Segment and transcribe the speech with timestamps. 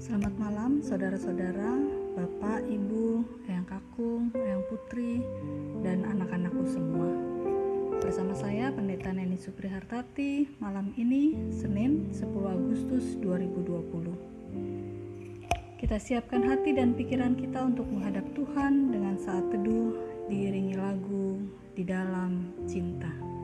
[0.00, 1.76] Selamat malam saudara-saudara,
[2.16, 5.20] Bapak, Ibu, Eyang Kakung, Eyang Putri,
[5.84, 7.12] dan anak-anakku semua.
[8.00, 15.84] Bersama saya Pendeta Neni Supri Hartati, malam ini Senin 10 Agustus 2020.
[15.84, 19.92] Kita siapkan hati dan pikiran kita untuk menghadap Tuhan dengan saat teduh
[20.32, 21.44] diiringi lagu
[21.76, 23.35] di dalam cinta.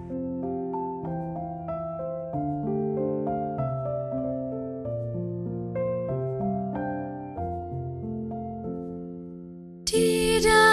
[9.92, 10.71] He I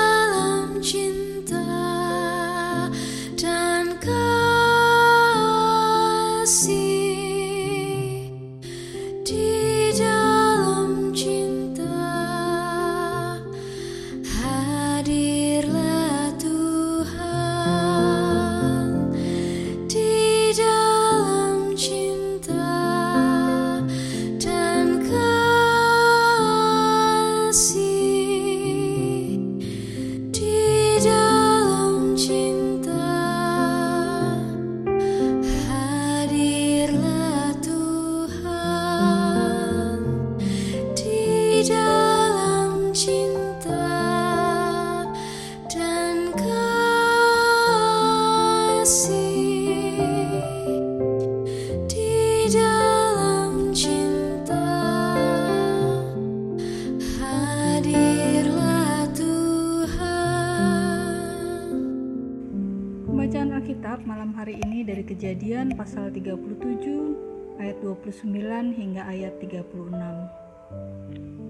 [69.09, 69.90] ayat 36.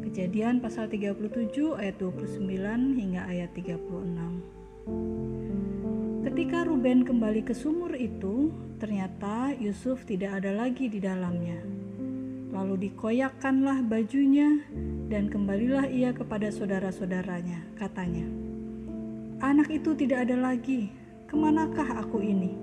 [0.08, 2.48] Kejadian pasal 37 ayat 29
[2.96, 6.24] hingga ayat 36.
[6.24, 11.60] Ketika Ruben kembali ke sumur itu, ternyata Yusuf tidak ada lagi di dalamnya.
[12.56, 14.64] Lalu dikoyakkanlah bajunya
[15.12, 18.23] dan kembalilah ia kepada saudara-saudaranya, katanya.
[19.44, 20.95] Anak itu tidak ada lagi,
[21.28, 22.56] ke manakah aku ini?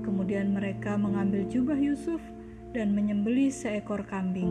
[0.00, 2.24] Kemudian mereka mengambil jubah Yusuf
[2.72, 4.50] dan menyembeli seekor kambing,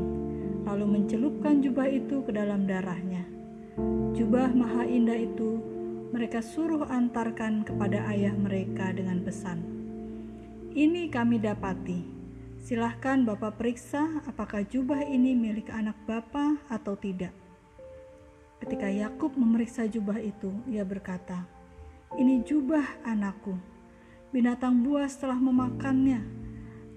[0.65, 3.25] lalu mencelupkan jubah itu ke dalam darahnya.
[4.17, 5.61] Jubah maha indah itu
[6.09, 9.61] mereka suruh antarkan kepada ayah mereka dengan pesan.
[10.73, 11.99] Ini kami dapati.
[12.57, 17.31] Silahkan Bapak periksa apakah jubah ini milik anak Bapak atau tidak.
[18.57, 21.45] Ketika Yakub memeriksa jubah itu, ia berkata,
[22.17, 23.53] ini jubah anakku.
[24.33, 26.46] Binatang buas telah memakannya.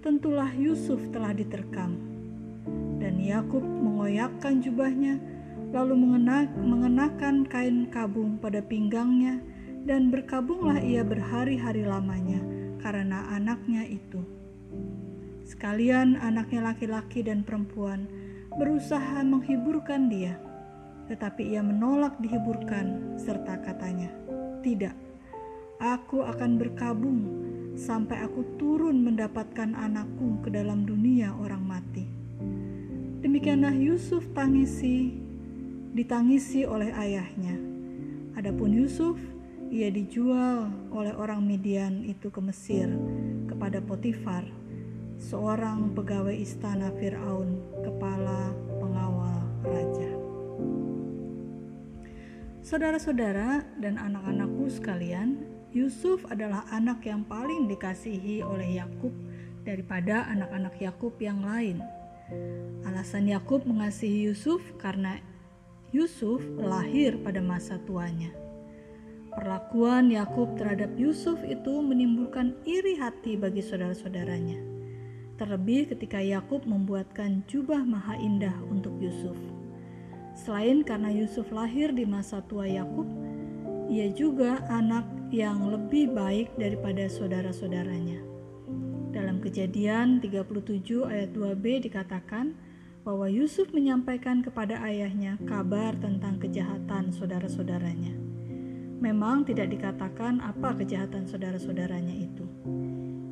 [0.01, 2.01] Tentulah Yusuf telah diterkam.
[2.97, 5.21] Dan Yakub mengoyakkan jubahnya,
[5.77, 9.45] lalu mengenak, mengenakan kain kabung pada pinggangnya,
[9.85, 12.41] dan berkabunglah ia berhari-hari lamanya
[12.81, 14.25] karena anaknya itu.
[15.45, 18.09] Sekalian anaknya laki-laki dan perempuan
[18.57, 20.41] berusaha menghiburkan dia,
[21.13, 24.09] tetapi ia menolak dihiburkan serta katanya,
[24.65, 24.97] tidak,
[25.77, 27.21] aku akan berkabung
[27.79, 32.07] sampai aku turun mendapatkan anakku ke dalam dunia orang mati.
[33.21, 35.13] Demikianlah Yusuf tangisi,
[35.93, 37.59] ditangisi oleh ayahnya.
[38.39, 39.21] Adapun Yusuf,
[39.69, 42.91] ia dijual oleh orang Midian itu ke Mesir
[43.47, 44.43] kepada Potifar,
[45.21, 50.11] seorang pegawai istana Firaun, kepala pengawal raja.
[52.65, 59.15] Saudara-saudara dan anak-anakku sekalian, Yusuf adalah anak yang paling dikasihi oleh Yakub
[59.63, 61.79] daripada anak-anak Yakub yang lain.
[62.83, 65.23] Alasan Yakub mengasihi Yusuf karena
[65.95, 68.35] Yusuf lahir pada masa tuanya.
[69.31, 74.59] Perlakuan Yakub terhadap Yusuf itu menimbulkan iri hati bagi saudara-saudaranya.
[75.39, 79.39] Terlebih ketika Yakub membuatkan jubah maha indah untuk Yusuf.
[80.35, 83.07] Selain karena Yusuf lahir di masa tua Yakub,
[83.91, 85.03] ia juga anak
[85.35, 88.23] yang lebih baik daripada saudara-saudaranya.
[89.11, 92.55] Dalam Kejadian 37 ayat 2b dikatakan
[93.03, 98.15] bahwa Yusuf menyampaikan kepada ayahnya kabar tentang kejahatan saudara-saudaranya.
[99.03, 102.47] Memang tidak dikatakan apa kejahatan saudara-saudaranya itu.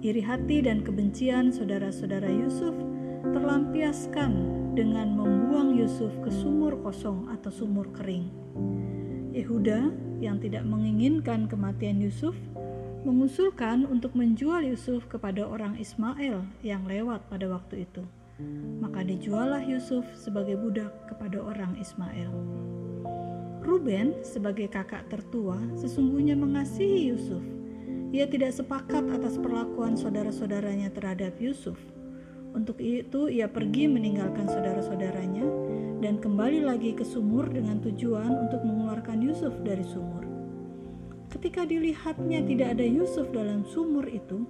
[0.02, 2.74] Iri hati dan kebencian saudara-saudara Yusuf
[3.30, 4.32] terlampiaskan
[4.74, 8.26] dengan membuang Yusuf ke sumur kosong atau sumur kering.
[9.38, 12.34] Yehuda yang tidak menginginkan kematian Yusuf
[13.06, 18.02] mengusulkan untuk menjual Yusuf kepada orang Ismail yang lewat pada waktu itu.
[18.82, 22.30] Maka dijuallah Yusuf sebagai budak kepada orang Ismail.
[23.62, 27.42] Ruben sebagai kakak tertua sesungguhnya mengasihi Yusuf.
[28.10, 31.78] Ia tidak sepakat atas perlakuan saudara-saudaranya terhadap Yusuf.
[32.56, 35.67] Untuk itu ia pergi meninggalkan saudara-saudaranya
[35.98, 40.22] dan kembali lagi ke sumur dengan tujuan untuk mengeluarkan Yusuf dari sumur.
[41.28, 44.46] Ketika dilihatnya tidak ada Yusuf dalam sumur itu,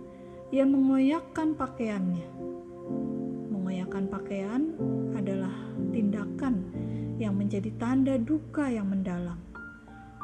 [0.52, 2.28] ia mengoyakkan pakaiannya.
[3.48, 4.76] Mengoyakkan pakaian
[5.16, 5.52] adalah
[5.90, 6.68] tindakan
[7.16, 9.40] yang menjadi tanda duka yang mendalam.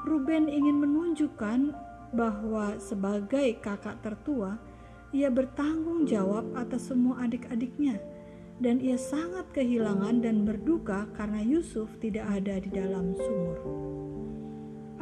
[0.04, 1.72] Ruben ingin menunjukkan
[2.12, 4.60] bahwa sebagai kakak tertua,
[5.10, 7.98] ia bertanggung jawab atas semua adik-adiknya,
[8.62, 13.58] dan ia sangat kehilangan dan berduka karena Yusuf tidak ada di dalam sumur.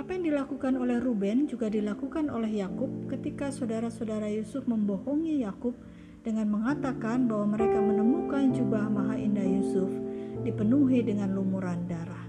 [0.01, 5.77] Apa yang dilakukan oleh Ruben juga dilakukan oleh Yakub ketika saudara-saudara Yusuf membohongi Yakub
[6.25, 9.93] dengan mengatakan bahwa mereka menemukan jubah maha indah Yusuf
[10.43, 12.25] dipenuhi dengan lumuran darah.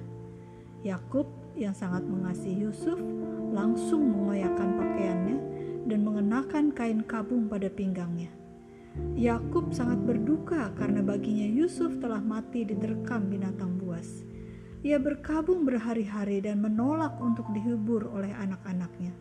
[0.84, 3.00] Yakub yang sangat mengasihi Yusuf
[3.56, 5.38] langsung mengoyakkan pakaiannya
[5.88, 8.43] dan mengenakan kain kabung pada pinggangnya.
[9.18, 14.22] Yakub sangat berduka karena baginya Yusuf telah mati diterkam binatang buas.
[14.84, 19.16] Ia berkabung berhari-hari dan menolak untuk dihibur oleh anak-anaknya.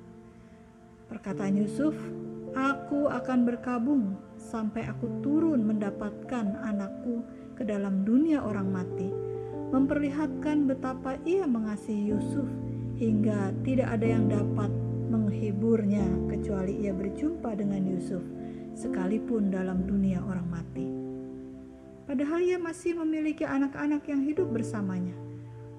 [1.09, 1.95] Perkataan Yusuf,
[2.53, 7.23] "Aku akan berkabung sampai aku turun mendapatkan anakku
[7.57, 9.09] ke dalam dunia orang mati,"
[9.73, 12.49] memperlihatkan betapa ia mengasihi Yusuf
[13.01, 14.69] hingga tidak ada yang dapat
[15.09, 18.25] menghiburnya kecuali ia berjumpa dengan Yusuf,
[18.77, 20.89] sekalipun dalam dunia orang mati.
[22.09, 25.15] Padahal ia masih memiliki anak-anak yang hidup bersamanya,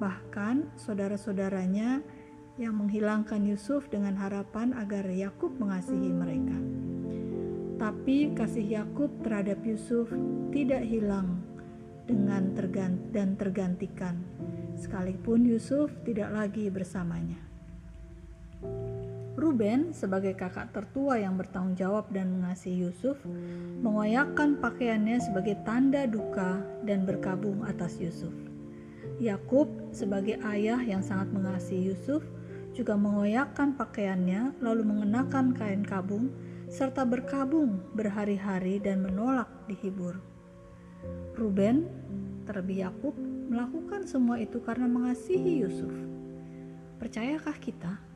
[0.01, 2.01] bahkan saudara-saudaranya
[2.57, 6.57] yang menghilangkan Yusuf dengan harapan agar Yakub mengasihi mereka.
[7.81, 10.07] Tapi kasih Yakub terhadap Yusuf
[10.53, 11.41] tidak hilang
[12.05, 14.21] dengan tergant dan tergantikan
[14.77, 17.52] sekalipun Yusuf tidak lagi bersamanya.
[19.43, 23.19] Ruben sebagai kakak tertua yang bertanggung jawab dan mengasihi Yusuf
[23.83, 28.31] mengoyakkan pakaiannya sebagai tanda duka dan berkabung atas Yusuf.
[29.19, 32.23] Yakub sebagai ayah yang sangat mengasihi Yusuf
[32.71, 36.31] juga mengoyakkan pakaiannya lalu mengenakan kain kabung
[36.71, 40.23] serta berkabung berhari-hari dan menolak dihibur.
[41.35, 41.91] Ruben
[42.47, 43.19] terlebih Yakub
[43.51, 45.91] melakukan semua itu karena mengasihi Yusuf.
[46.95, 48.12] Percayakah kita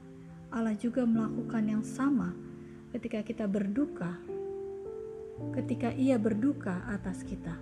[0.48, 2.32] Allah juga melakukan yang sama
[2.96, 4.16] ketika kita berduka,
[5.60, 7.60] ketika Ia berduka atas kita?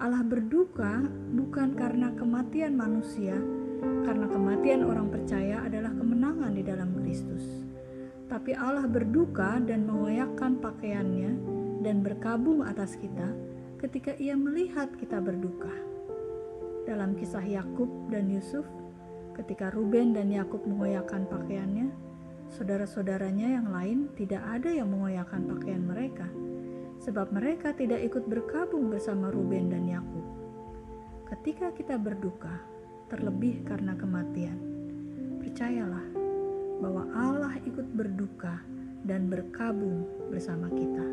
[0.00, 1.04] Allah berduka
[1.36, 3.36] bukan karena kematian manusia,
[4.04, 7.44] karena kematian orang percaya adalah kemenangan di dalam Kristus.
[8.28, 11.32] Tapi Allah berduka dan mengoyakkan pakaiannya
[11.84, 13.28] dan berkabung atas kita
[13.80, 15.72] ketika ia melihat kita berduka
[16.84, 18.64] dalam kisah Yakub dan Yusuf
[19.40, 21.88] ketika Ruben dan Yakub mengoyakkan pakaiannya,
[22.52, 26.28] saudara-saudaranya yang lain tidak ada yang mengoyakkan pakaian mereka,
[27.00, 30.26] sebab mereka tidak ikut berkabung bersama Ruben dan Yakub.
[31.32, 32.52] Ketika kita berduka,
[33.08, 34.60] terlebih karena kematian,
[35.40, 36.04] percayalah
[36.84, 38.60] bahwa Allah ikut berduka
[39.08, 41.06] dan berkabung bersama kita.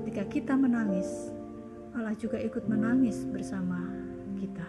[0.00, 1.28] Ketika kita menangis,
[1.92, 3.84] Allah juga ikut menangis bersama
[4.40, 4.64] kita.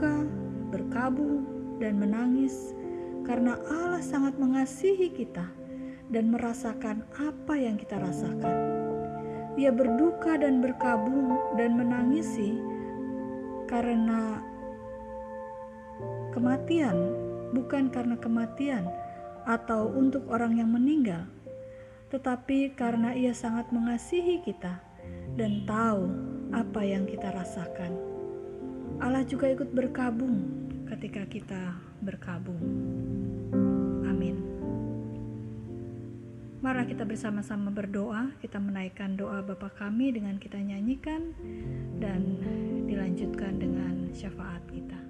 [0.00, 0.24] Berduka,
[0.72, 1.44] berkabung,
[1.76, 2.72] dan menangis
[3.28, 5.44] karena Allah sangat mengasihi kita
[6.08, 8.56] dan merasakan apa yang kita rasakan.
[9.60, 12.56] Ia berduka dan berkabung dan menangisi
[13.68, 14.40] karena
[16.32, 16.96] kematian,
[17.52, 18.88] bukan karena kematian
[19.44, 21.28] atau untuk orang yang meninggal,
[22.08, 24.80] tetapi karena Ia sangat mengasihi kita
[25.36, 26.08] dan tahu
[26.56, 28.09] apa yang kita rasakan.
[29.00, 30.44] Allah juga ikut berkabung
[30.84, 31.72] ketika kita
[32.04, 32.60] berkabung.
[34.04, 34.36] Amin.
[36.60, 41.32] Mari kita bersama-sama berdoa, kita menaikkan doa Bapa kami dengan kita nyanyikan
[41.96, 42.44] dan
[42.84, 45.09] dilanjutkan dengan syafaat kita.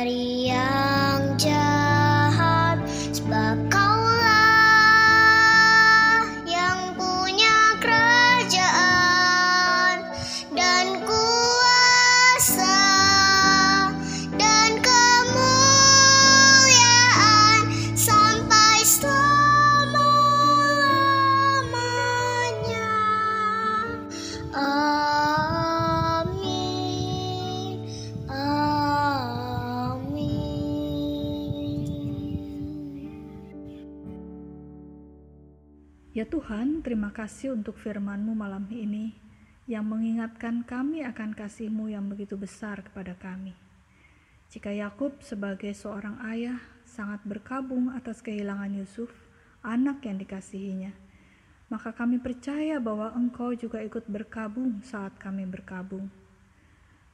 [36.21, 39.17] Ya Tuhan, terima kasih untuk firman-Mu malam ini
[39.65, 43.57] yang mengingatkan kami akan kasih-Mu yang begitu besar kepada kami.
[44.53, 49.09] Jika Yakub sebagai seorang ayah sangat berkabung atas kehilangan Yusuf,
[49.65, 50.93] anak yang dikasihinya,
[51.73, 56.05] maka kami percaya bahwa Engkau juga ikut berkabung saat kami berkabung.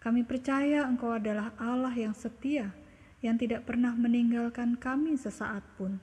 [0.03, 2.75] Kami percaya Engkau adalah Allah yang setia,
[3.23, 5.95] yang tidak pernah meninggalkan kami sesaat pun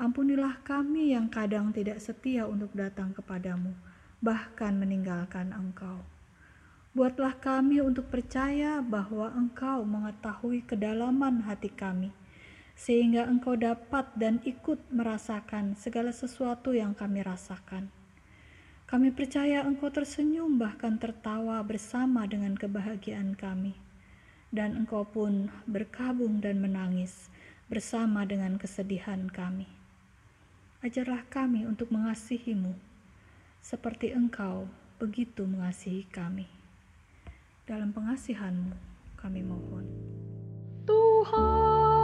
[0.00, 3.76] Ampunilah kami yang kadang tidak setia untuk datang kepadamu,
[4.24, 6.00] bahkan meninggalkan Engkau.
[6.96, 12.16] Buatlah kami untuk percaya bahwa Engkau mengetahui kedalaman hati kami,
[12.72, 17.92] sehingga Engkau dapat dan ikut merasakan segala sesuatu yang kami rasakan.
[18.88, 23.76] Kami percaya Engkau tersenyum, bahkan tertawa bersama dengan kebahagiaan kami,
[24.48, 27.28] dan Engkau pun berkabung dan menangis
[27.68, 29.79] bersama dengan kesedihan kami.
[30.80, 32.72] Ajarlah kami untuk mengasihimu,
[33.60, 34.64] seperti engkau
[34.96, 36.48] begitu mengasihi kami.
[37.68, 38.72] Dalam pengasihanmu
[39.20, 39.84] kami mohon.
[40.88, 42.00] Tuhan,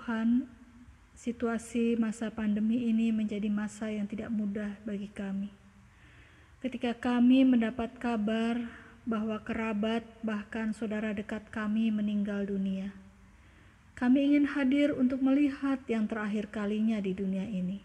[0.00, 0.48] Tuhan,
[1.12, 5.52] situasi masa pandemi ini menjadi masa yang tidak mudah bagi kami.
[6.64, 8.64] Ketika kami mendapat kabar
[9.04, 12.96] bahwa kerabat, bahkan saudara dekat kami, meninggal dunia,
[13.92, 17.84] kami ingin hadir untuk melihat yang terakhir kalinya di dunia ini.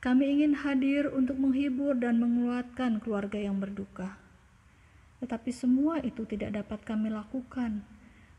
[0.00, 4.16] Kami ingin hadir untuk menghibur dan menguatkan keluarga yang berduka.
[5.20, 7.84] Tetapi semua itu tidak dapat kami lakukan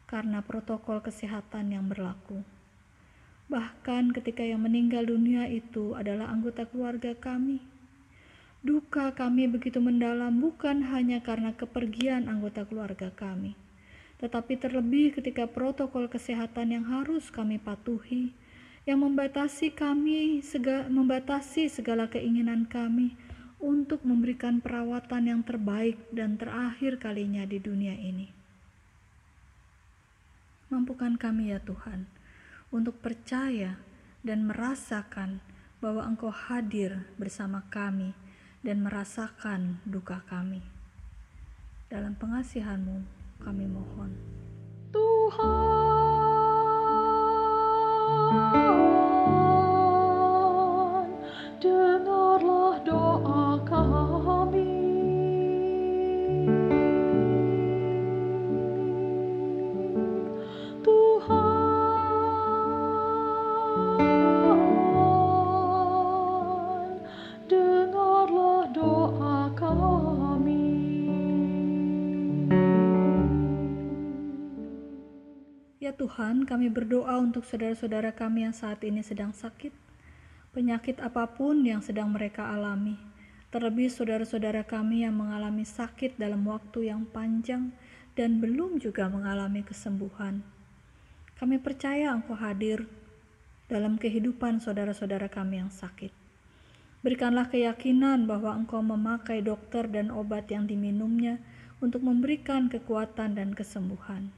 [0.09, 2.41] karena protokol kesehatan yang berlaku.
[3.49, 7.57] Bahkan ketika yang meninggal dunia itu adalah anggota keluarga kami.
[8.61, 13.55] Duka kami begitu mendalam bukan hanya karena kepergian anggota keluarga kami,
[14.19, 18.35] tetapi terlebih ketika protokol kesehatan yang harus kami patuhi,
[18.83, 23.15] yang membatasi kami, sega, membatasi segala keinginan kami
[23.63, 28.27] untuk memberikan perawatan yang terbaik dan terakhir kalinya di dunia ini.
[30.67, 32.11] Mampukan kami ya Tuhan,
[32.69, 33.77] untuk percaya
[34.21, 35.41] dan merasakan
[35.79, 38.13] bahwa Engkau hadir bersama kami
[38.61, 40.61] dan merasakan duka kami.
[41.89, 43.01] Dalam pengasihanmu
[43.41, 44.11] kami mohon.
[44.91, 45.69] Tuhan,
[75.95, 79.71] Tuhan, kami berdoa untuk saudara-saudara kami yang saat ini sedang sakit,
[80.51, 82.97] penyakit apa pun yang sedang mereka alami,
[83.49, 87.73] terlebih saudara-saudara kami yang mengalami sakit dalam waktu yang panjang
[88.13, 90.45] dan belum juga mengalami kesembuhan.
[91.39, 92.83] Kami percaya Engkau hadir
[93.71, 96.11] dalam kehidupan saudara-saudara kami yang sakit.
[96.99, 101.39] Berikanlah keyakinan bahwa Engkau memakai dokter dan obat yang diminumnya
[101.79, 104.35] untuk memberikan kekuatan dan kesembuhan.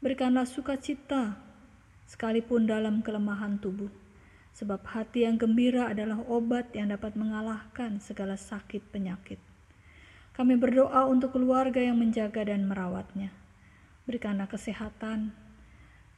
[0.00, 1.36] Berikanlah sukacita
[2.08, 3.92] sekalipun dalam kelemahan tubuh,
[4.56, 9.36] sebab hati yang gembira adalah obat yang dapat mengalahkan segala sakit penyakit.
[10.32, 13.28] Kami berdoa untuk keluarga yang menjaga dan merawatnya.
[14.08, 15.36] Berikanlah kesehatan,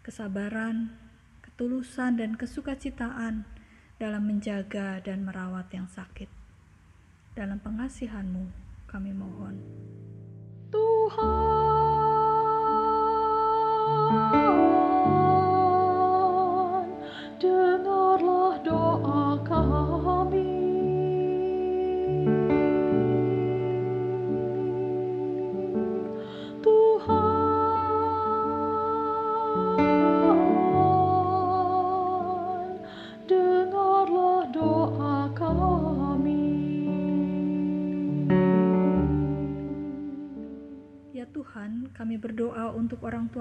[0.07, 0.95] kesabaran,
[1.43, 3.43] ketulusan, dan kesukacitaan
[3.99, 6.31] dalam menjaga dan merawat yang sakit.
[7.35, 8.47] Dalam pengasihanmu
[8.87, 9.59] kami mohon.
[10.71, 11.62] Tuhan,
[13.95, 14.52] Oh.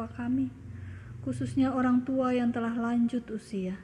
[0.01, 0.49] Tua kami,
[1.21, 3.77] khususnya orang tua yang telah lanjut usia.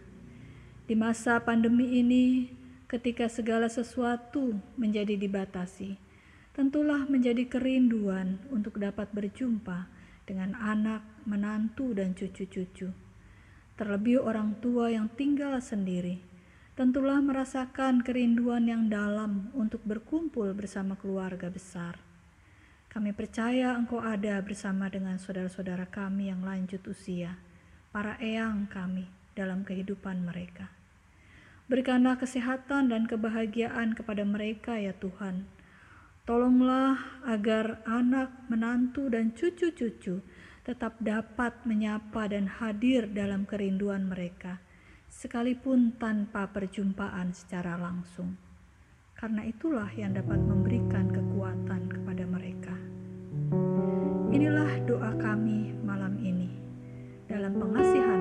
[0.90, 2.50] Di masa pandemi ini,
[2.90, 5.94] ketika segala sesuatu menjadi dibatasi,
[6.58, 9.86] tentulah menjadi kerinduan untuk dapat berjumpa
[10.26, 12.90] dengan anak, menantu, dan cucu-cucu.
[13.78, 16.18] Terlebih orang tua yang tinggal sendiri,
[16.74, 22.07] tentulah merasakan kerinduan yang dalam untuk berkumpul bersama keluarga besar.
[22.88, 27.36] Kami percaya Engkau ada bersama dengan saudara-saudara kami yang lanjut usia,
[27.92, 30.72] para eyang kami dalam kehidupan mereka.
[31.68, 35.44] Berikanlah kesehatan dan kebahagiaan kepada mereka, ya Tuhan.
[36.24, 40.24] Tolonglah agar anak, menantu, dan cucu-cucu
[40.64, 44.64] tetap dapat menyapa dan hadir dalam kerinduan mereka,
[45.12, 48.40] sekalipun tanpa perjumpaan secara langsung
[49.18, 51.10] karena itulah yang dapat memberikan
[54.38, 56.46] Inilah doa kami malam ini.
[57.26, 58.17] Dalam pengasihanmu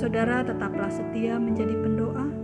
[0.00, 2.39] Saudara-saudara tetaplah setia menjadi pendoa